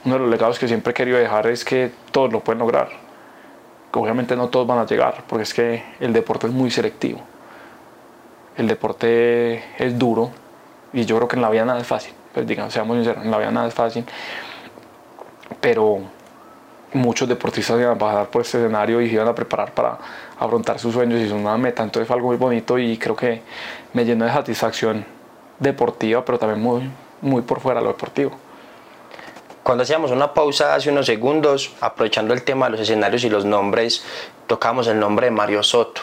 [0.05, 3.10] uno de los legados que siempre he querido dejar es que todos lo pueden lograr
[3.93, 7.19] obviamente no todos van a llegar, porque es que el deporte es muy selectivo.
[8.57, 10.31] El deporte es duro
[10.93, 12.13] y yo creo que en la vida nada es fácil.
[12.33, 14.05] Pues digamos, seamos sinceros, en la vida nada es fácil.
[15.59, 15.99] Pero
[16.93, 19.97] muchos deportistas iban a pasar por este escenario y se iban a preparar para
[20.39, 21.83] afrontar sus sueños y su nueva meta.
[21.83, 23.41] Entonces fue algo muy bonito y creo que
[23.93, 25.05] me llenó de satisfacción
[25.59, 26.89] deportiva, pero también muy,
[27.21, 28.31] muy por fuera de lo deportivo.
[29.63, 33.45] Cuando hacíamos una pausa hace unos segundos, aprovechando el tema de los escenarios y los
[33.45, 34.03] nombres,
[34.47, 36.01] tocamos el nombre de Mario Soto,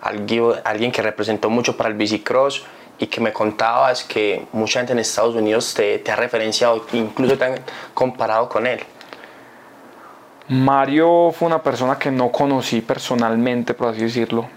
[0.00, 2.64] alguien que representó mucho para el bicicross
[3.00, 7.36] y que me contabas que mucha gente en Estados Unidos te, te ha referenciado, incluso
[7.36, 7.54] te han
[7.92, 8.80] comparado con él.
[10.48, 14.48] Mario fue una persona que no conocí personalmente, por así decirlo.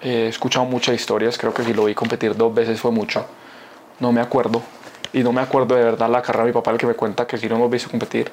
[0.00, 3.24] He escuchado muchas historias, creo que si lo vi competir dos veces fue mucho.
[4.00, 4.62] No me acuerdo.
[5.14, 7.24] Y no me acuerdo de verdad la carrera de mi papá, el que me cuenta
[7.24, 8.30] que si no lo visto competir.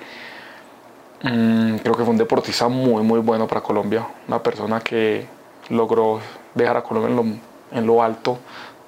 [1.22, 4.08] Mm, creo que fue un deportista muy, muy bueno para Colombia.
[4.28, 5.28] Una persona que
[5.70, 6.20] logró
[6.56, 7.40] dejar a Colombia
[7.72, 8.40] en lo, alto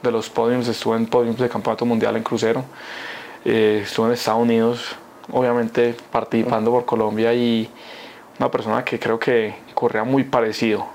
[0.01, 0.67] de los podiums.
[0.67, 2.65] Estuvo en podiums de campeonato mundial en crucero.
[3.45, 4.95] Eh, estuvo en Estados Unidos,
[5.31, 7.69] obviamente participando por Colombia y
[8.39, 10.87] una persona que creo que corría muy parecido.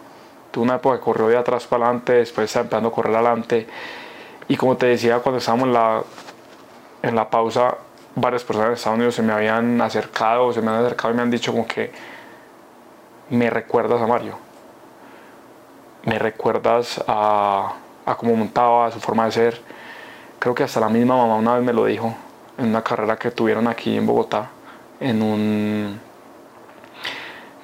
[0.51, 3.69] Tuvo una época que corrió de atrás para adelante, después está empezando a correr adelante.
[4.49, 6.03] Y como te decía, cuando estábamos en la,
[7.03, 7.77] en la pausa,
[8.15, 11.23] varias personas de Estados Unidos se me habían acercado, se me han acercado y me
[11.23, 11.93] han dicho como que
[13.31, 14.39] me recuerdas a Mario.
[16.05, 17.75] Me recuerdas a,
[18.07, 19.61] a cómo montaba, a su forma de ser.
[20.39, 22.15] Creo que hasta la misma mamá una vez me lo dijo
[22.57, 24.51] en una carrera que tuvieron aquí en Bogotá,
[25.01, 26.01] en un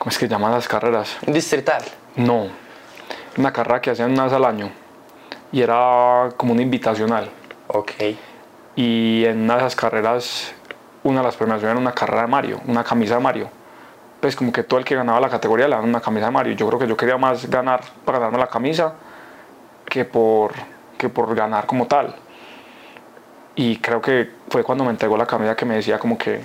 [0.04, 1.16] ¿Cómo es que llaman las carreras?
[1.26, 1.82] ¿Distrital?
[2.16, 2.48] No,
[3.38, 4.70] una carrera que hacían una vez al año
[5.50, 7.30] y era como una invitacional.
[7.68, 7.92] Ok.
[8.76, 10.52] Y en una de esas carreras,
[11.02, 13.48] una de las premiaciones era una carrera de Mario, una camisa de Mario.
[14.20, 16.54] Pues como que todo el que ganaba la categoría le daban una camisa de Mario.
[16.54, 18.94] Yo creo que yo quería más ganar para ganarme la camisa
[19.84, 20.52] que por,
[20.98, 22.14] que por ganar como tal.
[23.54, 26.40] Y creo que fue cuando me entregó la camisa que me decía como que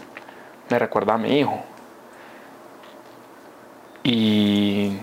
[0.69, 1.63] me recuerda a mi hijo.
[4.03, 4.97] Y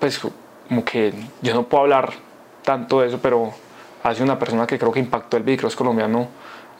[0.00, 0.20] pues
[0.68, 2.12] como que yo no puedo hablar
[2.64, 3.52] tanto de eso, pero
[4.02, 6.28] ha sido una persona que creo que impactó el bicicross colombiano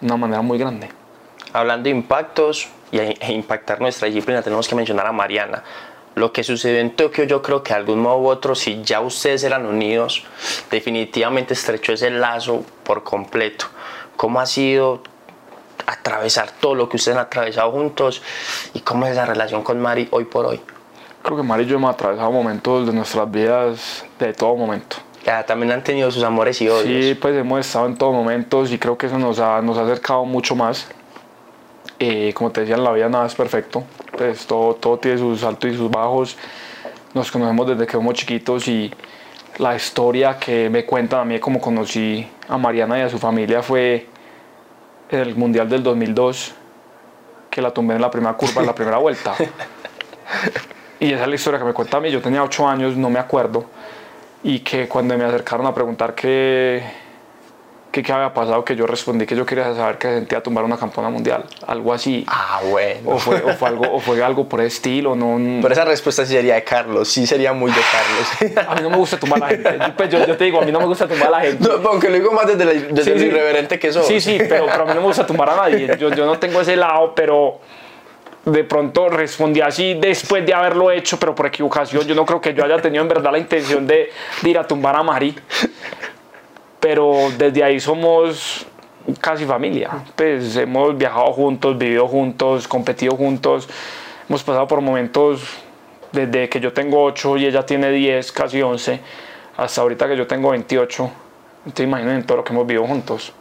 [0.03, 0.89] una manera muy grande.
[1.53, 5.63] Hablando de impactos y e impactar nuestra disciplina, tenemos que mencionar a Mariana.
[6.15, 9.01] Lo que sucedió en Tokio, yo creo que de algún modo u otro, si ya
[9.01, 10.25] ustedes eran unidos,
[10.71, 13.67] definitivamente estrechó ese lazo por completo.
[14.17, 15.03] ¿Cómo ha sido
[15.87, 18.23] atravesar todo lo que ustedes han atravesado juntos
[18.75, 20.61] y cómo es la relación con Mari hoy por hoy?
[21.23, 24.97] Creo que Mari y yo hemos atravesado momentos de nuestras vidas de todo momento.
[25.25, 27.05] Ya, también han tenido sus amores y odios.
[27.05, 29.83] Sí, pues hemos estado en todos momentos y creo que eso nos ha, nos ha
[29.83, 30.89] acercado mucho más.
[31.99, 33.85] Eh, como te decía, en la vida nada es perfecto.
[34.17, 36.37] Pues todo, todo tiene sus altos y sus bajos.
[37.15, 38.93] Nos conocemos desde que somos chiquitos y
[39.59, 43.63] la historia que me cuentan a mí como conocí a Mariana y a su familia
[43.63, 44.09] fue
[45.11, 46.55] en el Mundial del 2002
[47.51, 49.35] que la tumbé en la primera curva en la primera vuelta.
[50.99, 52.11] Y esa es la historia que me cuenta a mí.
[52.11, 53.67] Yo tenía 8 años, no me acuerdo.
[54.45, 56.83] Y que cuando me acercaron a preguntar qué,
[57.93, 60.77] qué, qué había pasado, que yo respondí que yo quería saber que sentía tumbar una
[60.77, 61.45] campana mundial.
[61.65, 62.25] Algo así.
[62.27, 63.11] Ah, bueno.
[63.11, 65.15] O fue, o fue, algo, o fue algo por el estilo.
[65.15, 67.07] No, Pero esa respuesta sí sería de Carlos.
[67.09, 68.67] Sí sería muy de Carlos.
[68.69, 69.93] a mí no me gusta tumbar a la gente.
[69.97, 71.69] Pues yo, yo, te digo, a mí no me gusta tumbar a la gente.
[71.69, 73.27] No, aunque lo digo más desde, la, desde Sí, lo sí.
[73.27, 74.07] irreverente que sos.
[74.07, 75.97] Sí, sí, pero, pero a mí no me gusta tumbar a nadie.
[75.99, 77.61] Yo, yo no tengo ese lado, pero
[78.45, 82.07] de pronto respondí así después de haberlo hecho, pero por equivocación.
[82.07, 84.11] Yo no creo que yo haya tenido en verdad la intención de,
[84.43, 85.35] de ir a tumbar a Mari.
[86.81, 88.67] Pero desde ahí somos
[89.21, 89.91] casi familia.
[90.17, 93.69] Pues hemos viajado juntos, vivido juntos, competido juntos.
[94.29, 95.43] Hemos pasado por momentos
[96.11, 99.01] desde que yo tengo 8 y ella tiene 10, casi 11,
[99.57, 101.11] hasta ahorita que yo tengo 28.
[101.75, 103.33] Te imaginas todo lo que hemos vivido juntos.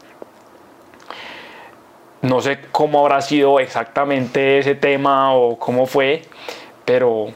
[2.21, 6.21] No sé cómo habrá sido exactamente ese tema o cómo fue,
[6.85, 7.29] pero,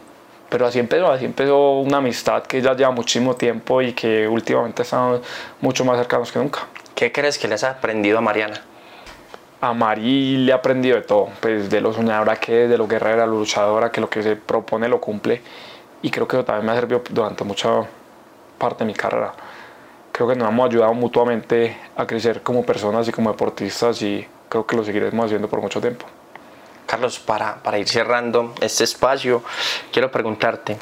[0.47, 4.83] pero así empezó, así empezó una amistad que ya lleva muchísimo tiempo y que últimamente
[4.83, 5.21] estamos
[5.59, 6.67] mucho más cercanos que nunca.
[6.93, 8.61] ¿Qué crees que les ha aprendido a Mariana?
[9.59, 12.87] A Mari le he aprendido de todo, pues de lo soñadora que es, de lo
[12.87, 15.41] guerrera, lo luchadora, que lo que se propone lo cumple.
[16.03, 17.87] Y creo que eso también me ha servido durante mucha
[18.59, 19.33] parte de mi carrera.
[20.11, 24.65] Creo que nos hemos ayudado mutuamente a crecer como personas y como deportistas y creo
[24.67, 26.05] que lo seguiremos haciendo por mucho tiempo.
[26.85, 29.43] Carlos, para, para ir cerrando este espacio,
[29.91, 30.77] quiero preguntarte,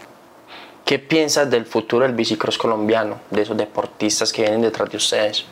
[0.85, 5.45] ¿qué piensas del futuro del bicicross colombiano, de esos deportistas que vienen detrás de ustedes?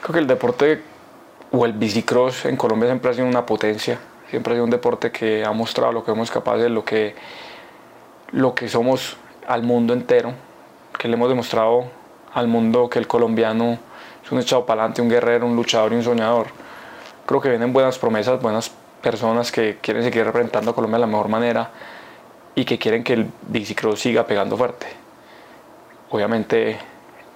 [0.00, 0.82] Creo que el deporte
[1.52, 3.98] o el bicicross en Colombia siempre ha sido una potencia,
[4.30, 7.14] siempre ha sido un deporte que ha mostrado lo que somos capaces, lo que,
[8.32, 10.32] lo que somos al mundo entero,
[10.98, 11.90] que le hemos demostrado
[12.32, 13.78] al mundo que el colombiano
[14.24, 16.59] es un echado para adelante, un guerrero, un luchador y un soñador.
[17.30, 21.06] Creo que vienen buenas promesas, buenas personas que quieren seguir representando a Colombia de la
[21.06, 21.70] mejor manera
[22.56, 24.88] y que quieren que el bicicross siga pegando fuerte.
[26.10, 26.76] Obviamente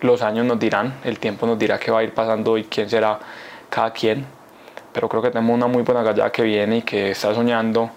[0.01, 2.91] los años nos dirán, el tiempo nos dirá qué va a ir pasando y quién
[2.91, 3.21] será
[3.71, 4.27] cada quien,
[4.93, 7.89] pero creo que tenemos una muy buena gallada que viene y que está soñando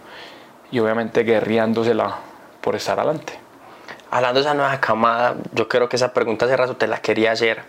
[0.70, 2.16] y obviamente guerreándosela
[2.62, 3.34] por estar adelante.
[4.12, 7.32] Hablando de esa nueva camada, yo creo que esa pregunta hace rato te la quería
[7.32, 7.64] hacer.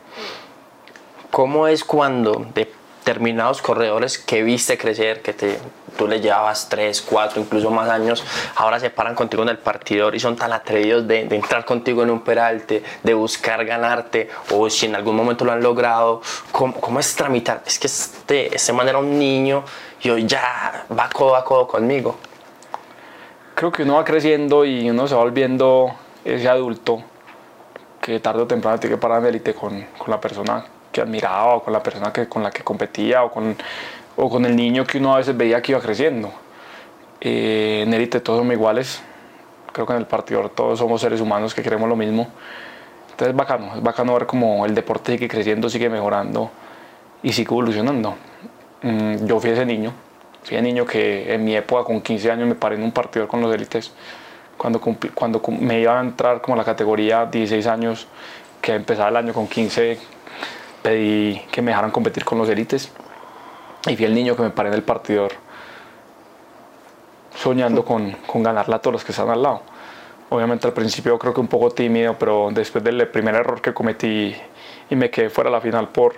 [1.30, 2.46] ¿Cómo es cuando
[3.08, 5.58] determinados corredores que viste crecer, que te,
[5.96, 8.22] tú le llevabas 3, 4, incluso más años,
[8.54, 12.10] ahora se paran contigo en el partidor y son tan atrevidos de, entrar contigo en
[12.10, 16.20] un peralte, de buscar ganarte, o si en algún momento lo han logrado,
[16.52, 17.62] ¿cómo, cómo es tramitar?
[17.66, 19.64] Es que este, este man era un niño
[20.02, 22.18] y hoy ya va codo a codo conmigo.
[23.54, 25.94] Creo que uno va creciendo y uno se va volviendo
[26.26, 27.02] ese adulto
[28.02, 31.54] que tarde o temprano tiene que parar en élite con, con la persona que admiraba
[31.54, 33.56] o con la persona que, con la que competía o con,
[34.16, 36.32] o con el niño que uno a veces veía que iba creciendo.
[37.20, 39.00] Eh, en élite todos somos iguales,
[39.72, 42.26] creo que en el partido todos somos seres humanos que queremos lo mismo.
[43.10, 46.50] Entonces es bacano, es bacano ver como el deporte sigue creciendo, sigue mejorando
[47.22, 48.16] y sigue evolucionando.
[48.82, 49.92] Mm, yo fui ese niño,
[50.42, 53.28] fui ese niño que en mi época con 15 años me paré en un partido
[53.28, 53.92] con los élites.
[54.56, 54.80] Cuando,
[55.14, 58.08] cuando me iba a entrar como a la categoría 16 años,
[58.60, 59.98] que empezaba el año con 15,
[60.82, 62.90] pedí que me dejaran competir con los élites
[63.86, 65.32] y fui el niño que me paré en el partidor
[67.34, 69.62] soñando con, con ganarla a todos los que están al lado.
[70.30, 74.34] Obviamente al principio creo que un poco tímido, pero después del primer error que cometí
[74.90, 76.14] y me quedé fuera de la final por,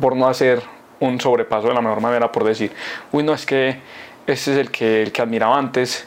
[0.00, 0.62] por no hacer
[1.00, 2.72] un sobrepaso de la mejor manera, por decir,
[3.12, 3.80] uy, no, es que
[4.26, 6.06] este es el que, el que admiraba antes.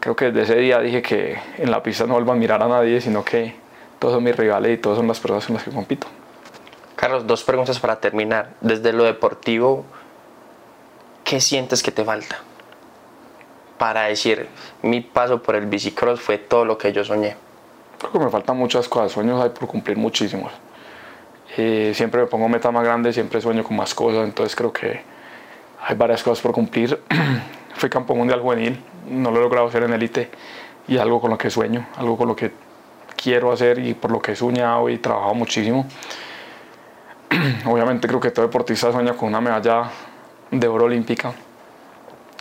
[0.00, 2.68] Creo que desde ese día dije que en la pista no vuelvo a admirar a
[2.68, 3.54] nadie, sino que
[3.98, 6.06] todos son mis rivales y todos son las personas con las que compito.
[6.98, 8.54] Carlos, dos preguntas para terminar.
[8.60, 9.84] Desde lo deportivo,
[11.22, 12.40] ¿qué sientes que te falta?
[13.78, 14.48] Para decir,
[14.82, 17.36] mi paso por el bicicross fue todo lo que yo soñé.
[18.00, 20.50] Creo que me faltan muchas cosas, sueños hay por cumplir muchísimos.
[21.56, 25.00] Eh, siempre me pongo metas más grandes, siempre sueño con más cosas, entonces creo que
[25.80, 27.00] hay varias cosas por cumplir.
[27.74, 30.32] Fui campo mundial juvenil, no lo he logrado hacer en élite
[30.88, 32.50] y algo con lo que sueño, algo con lo que
[33.14, 35.86] quiero hacer y por lo que he soñado y trabajado muchísimo.
[37.66, 39.90] obviamente creo que todo deportista sueña con una medalla
[40.50, 41.32] de oro olímpica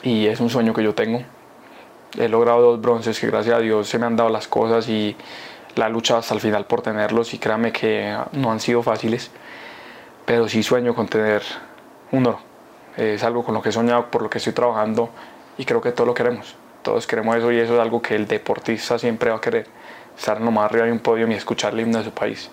[0.04, 1.22] y es un sueño que yo tengo.
[2.18, 5.16] He logrado dos bronces que gracias a Dios se me han dado las cosas y
[5.76, 9.30] la lucha hasta el final por tenerlos y créanme que no han sido fáciles,
[10.26, 11.44] pero sí sueño con tener
[12.12, 12.40] un oro.
[12.96, 15.10] Es algo con lo que he soñado, por lo que estoy trabajando
[15.58, 16.56] y creo que todos lo queremos.
[16.82, 19.68] Todos queremos eso y eso es algo que el deportista siempre va a querer,
[20.18, 22.50] estar nomás arriba de un podio y escuchar el himno de su país.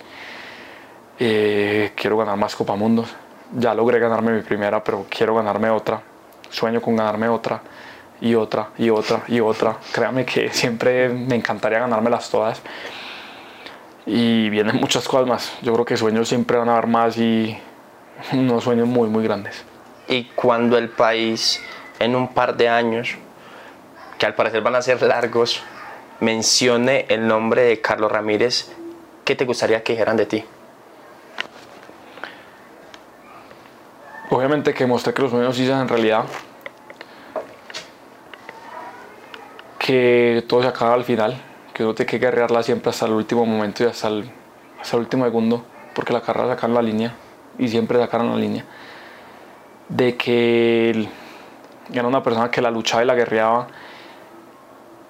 [1.19, 3.15] Eh, quiero ganar más Copa Mundos.
[3.57, 6.03] Ya logré ganarme mi primera, pero quiero ganarme otra.
[6.51, 7.61] Sueño con ganarme otra
[8.21, 9.77] y otra y otra y otra.
[9.93, 12.61] Créame que siempre me encantaría ganármelas todas.
[14.07, 15.53] Y vienen muchas cosas más.
[15.63, 17.57] Yo creo que sueños siempre van a haber más y
[18.33, 19.65] unos sueños muy, muy grandes.
[20.09, 21.63] Y cuando el país,
[21.99, 23.17] en un par de años,
[24.19, 25.63] que al parecer van a ser largos,
[26.21, 28.73] mencione el nombre de Carlos Ramírez,
[29.25, 30.45] ¿qué te gustaría que dijeran de ti?
[34.35, 36.25] Obviamente que mostré que los sueños sí se realidad,
[39.79, 41.41] que todo se acaba al final,
[41.73, 44.29] que uno tiene que guerrearla siempre hasta el último momento y hasta el,
[44.81, 45.65] hasta último segundo,
[45.95, 47.15] porque la carrera sacaron la línea
[47.59, 48.65] y siempre sacaron la línea.
[49.89, 51.09] De que
[51.93, 53.69] era una persona que la luchaba y la guerreaba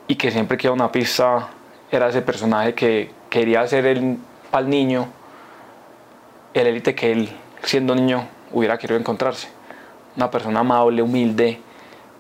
[0.06, 1.48] y que siempre que iba a una pista
[1.90, 4.18] era ese personaje que quería ser el,
[4.50, 5.08] para el niño
[6.52, 9.48] el élite que él, siendo niño, hubiera querido encontrarse.
[10.16, 11.60] Una persona amable, humilde,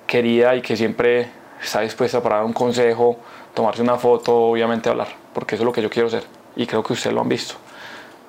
[0.06, 1.28] querida y que siempre
[1.62, 3.16] está dispuesta para dar un consejo,
[3.54, 6.24] tomarse una foto, obviamente hablar, porque eso es lo que yo quiero ser
[6.56, 7.54] y creo que ustedes lo han visto.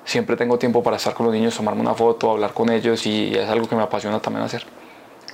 [0.04, 3.34] Siempre tengo tiempo para estar con los niños, tomarme una foto, hablar con ellos y
[3.34, 4.64] es algo que me apasiona también hacer.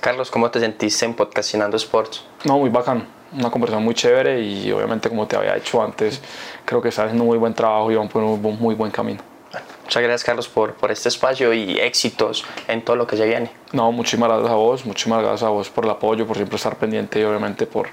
[0.01, 2.25] Carlos, ¿cómo te sentiste en Podcastinando Sports?
[2.43, 6.21] No, muy bacán, una conversación muy chévere y obviamente como te había dicho antes,
[6.65, 9.32] creo que estás haciendo un muy buen trabajo y van por un muy buen camino.
[9.83, 13.51] Muchas gracias Carlos por, por este espacio y éxitos en todo lo que se viene.
[13.73, 16.77] No, muchísimas gracias a vos, muchísimas gracias a vos por el apoyo, por siempre estar
[16.77, 17.87] pendiente y obviamente por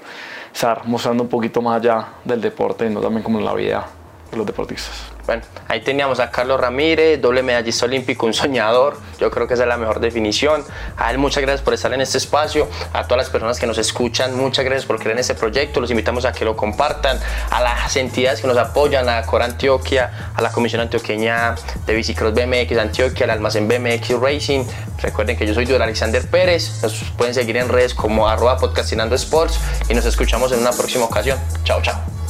[0.53, 4.00] estar mostrando un poquito más allá del deporte y no también como en la vida
[4.37, 5.11] los deportistas.
[5.25, 8.97] Bueno, ahí teníamos a Carlos Ramírez, doble medallista olímpico, un soñador.
[9.19, 10.63] Yo creo que esa es la mejor definición.
[10.97, 12.67] A él muchas gracias por estar en este espacio.
[12.93, 15.79] A todas las personas que nos escuchan, muchas gracias por creer en este proyecto.
[15.79, 17.19] Los invitamos a que lo compartan.
[17.49, 21.55] A las entidades que nos apoyan, a Cora Antioquia, a la Comisión Antioqueña
[21.85, 24.63] de Bicicross BMX Antioquia, al Almacén BMX Racing.
[25.01, 26.81] Recuerden que yo soy Duel Alexander Pérez.
[26.81, 29.59] Nos pueden seguir en redes como arroba podcastinando sports
[29.89, 31.37] y nos escuchamos en una próxima ocasión.
[31.63, 32.20] Chao, chao.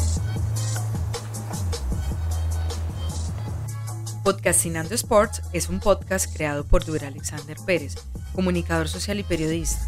[4.23, 7.95] Podcastinando Sports es un podcast creado por Dura Alexander Pérez,
[8.35, 9.79] comunicador social y periodista,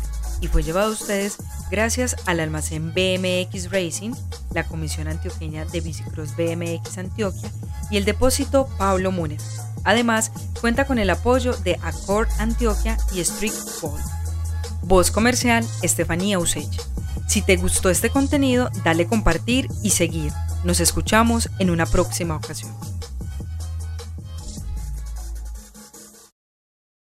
[0.42, 1.38] y fue llevado a ustedes
[1.70, 4.14] gracias al almacén BMX Racing,
[4.52, 7.52] la Comisión Antioqueña de Bicicross BMX Antioquia
[7.92, 9.44] y el depósito Pablo Múnez.
[9.84, 13.54] Además, cuenta con el apoyo de Accord Antioquia y Street
[13.84, 14.02] Ball.
[14.82, 16.82] Voz comercial, Estefanía Usech.
[17.28, 20.34] Si te gustó este contenido, dale compartir y seguir.
[20.64, 22.93] Nos escuchamos en una próxima ocasión.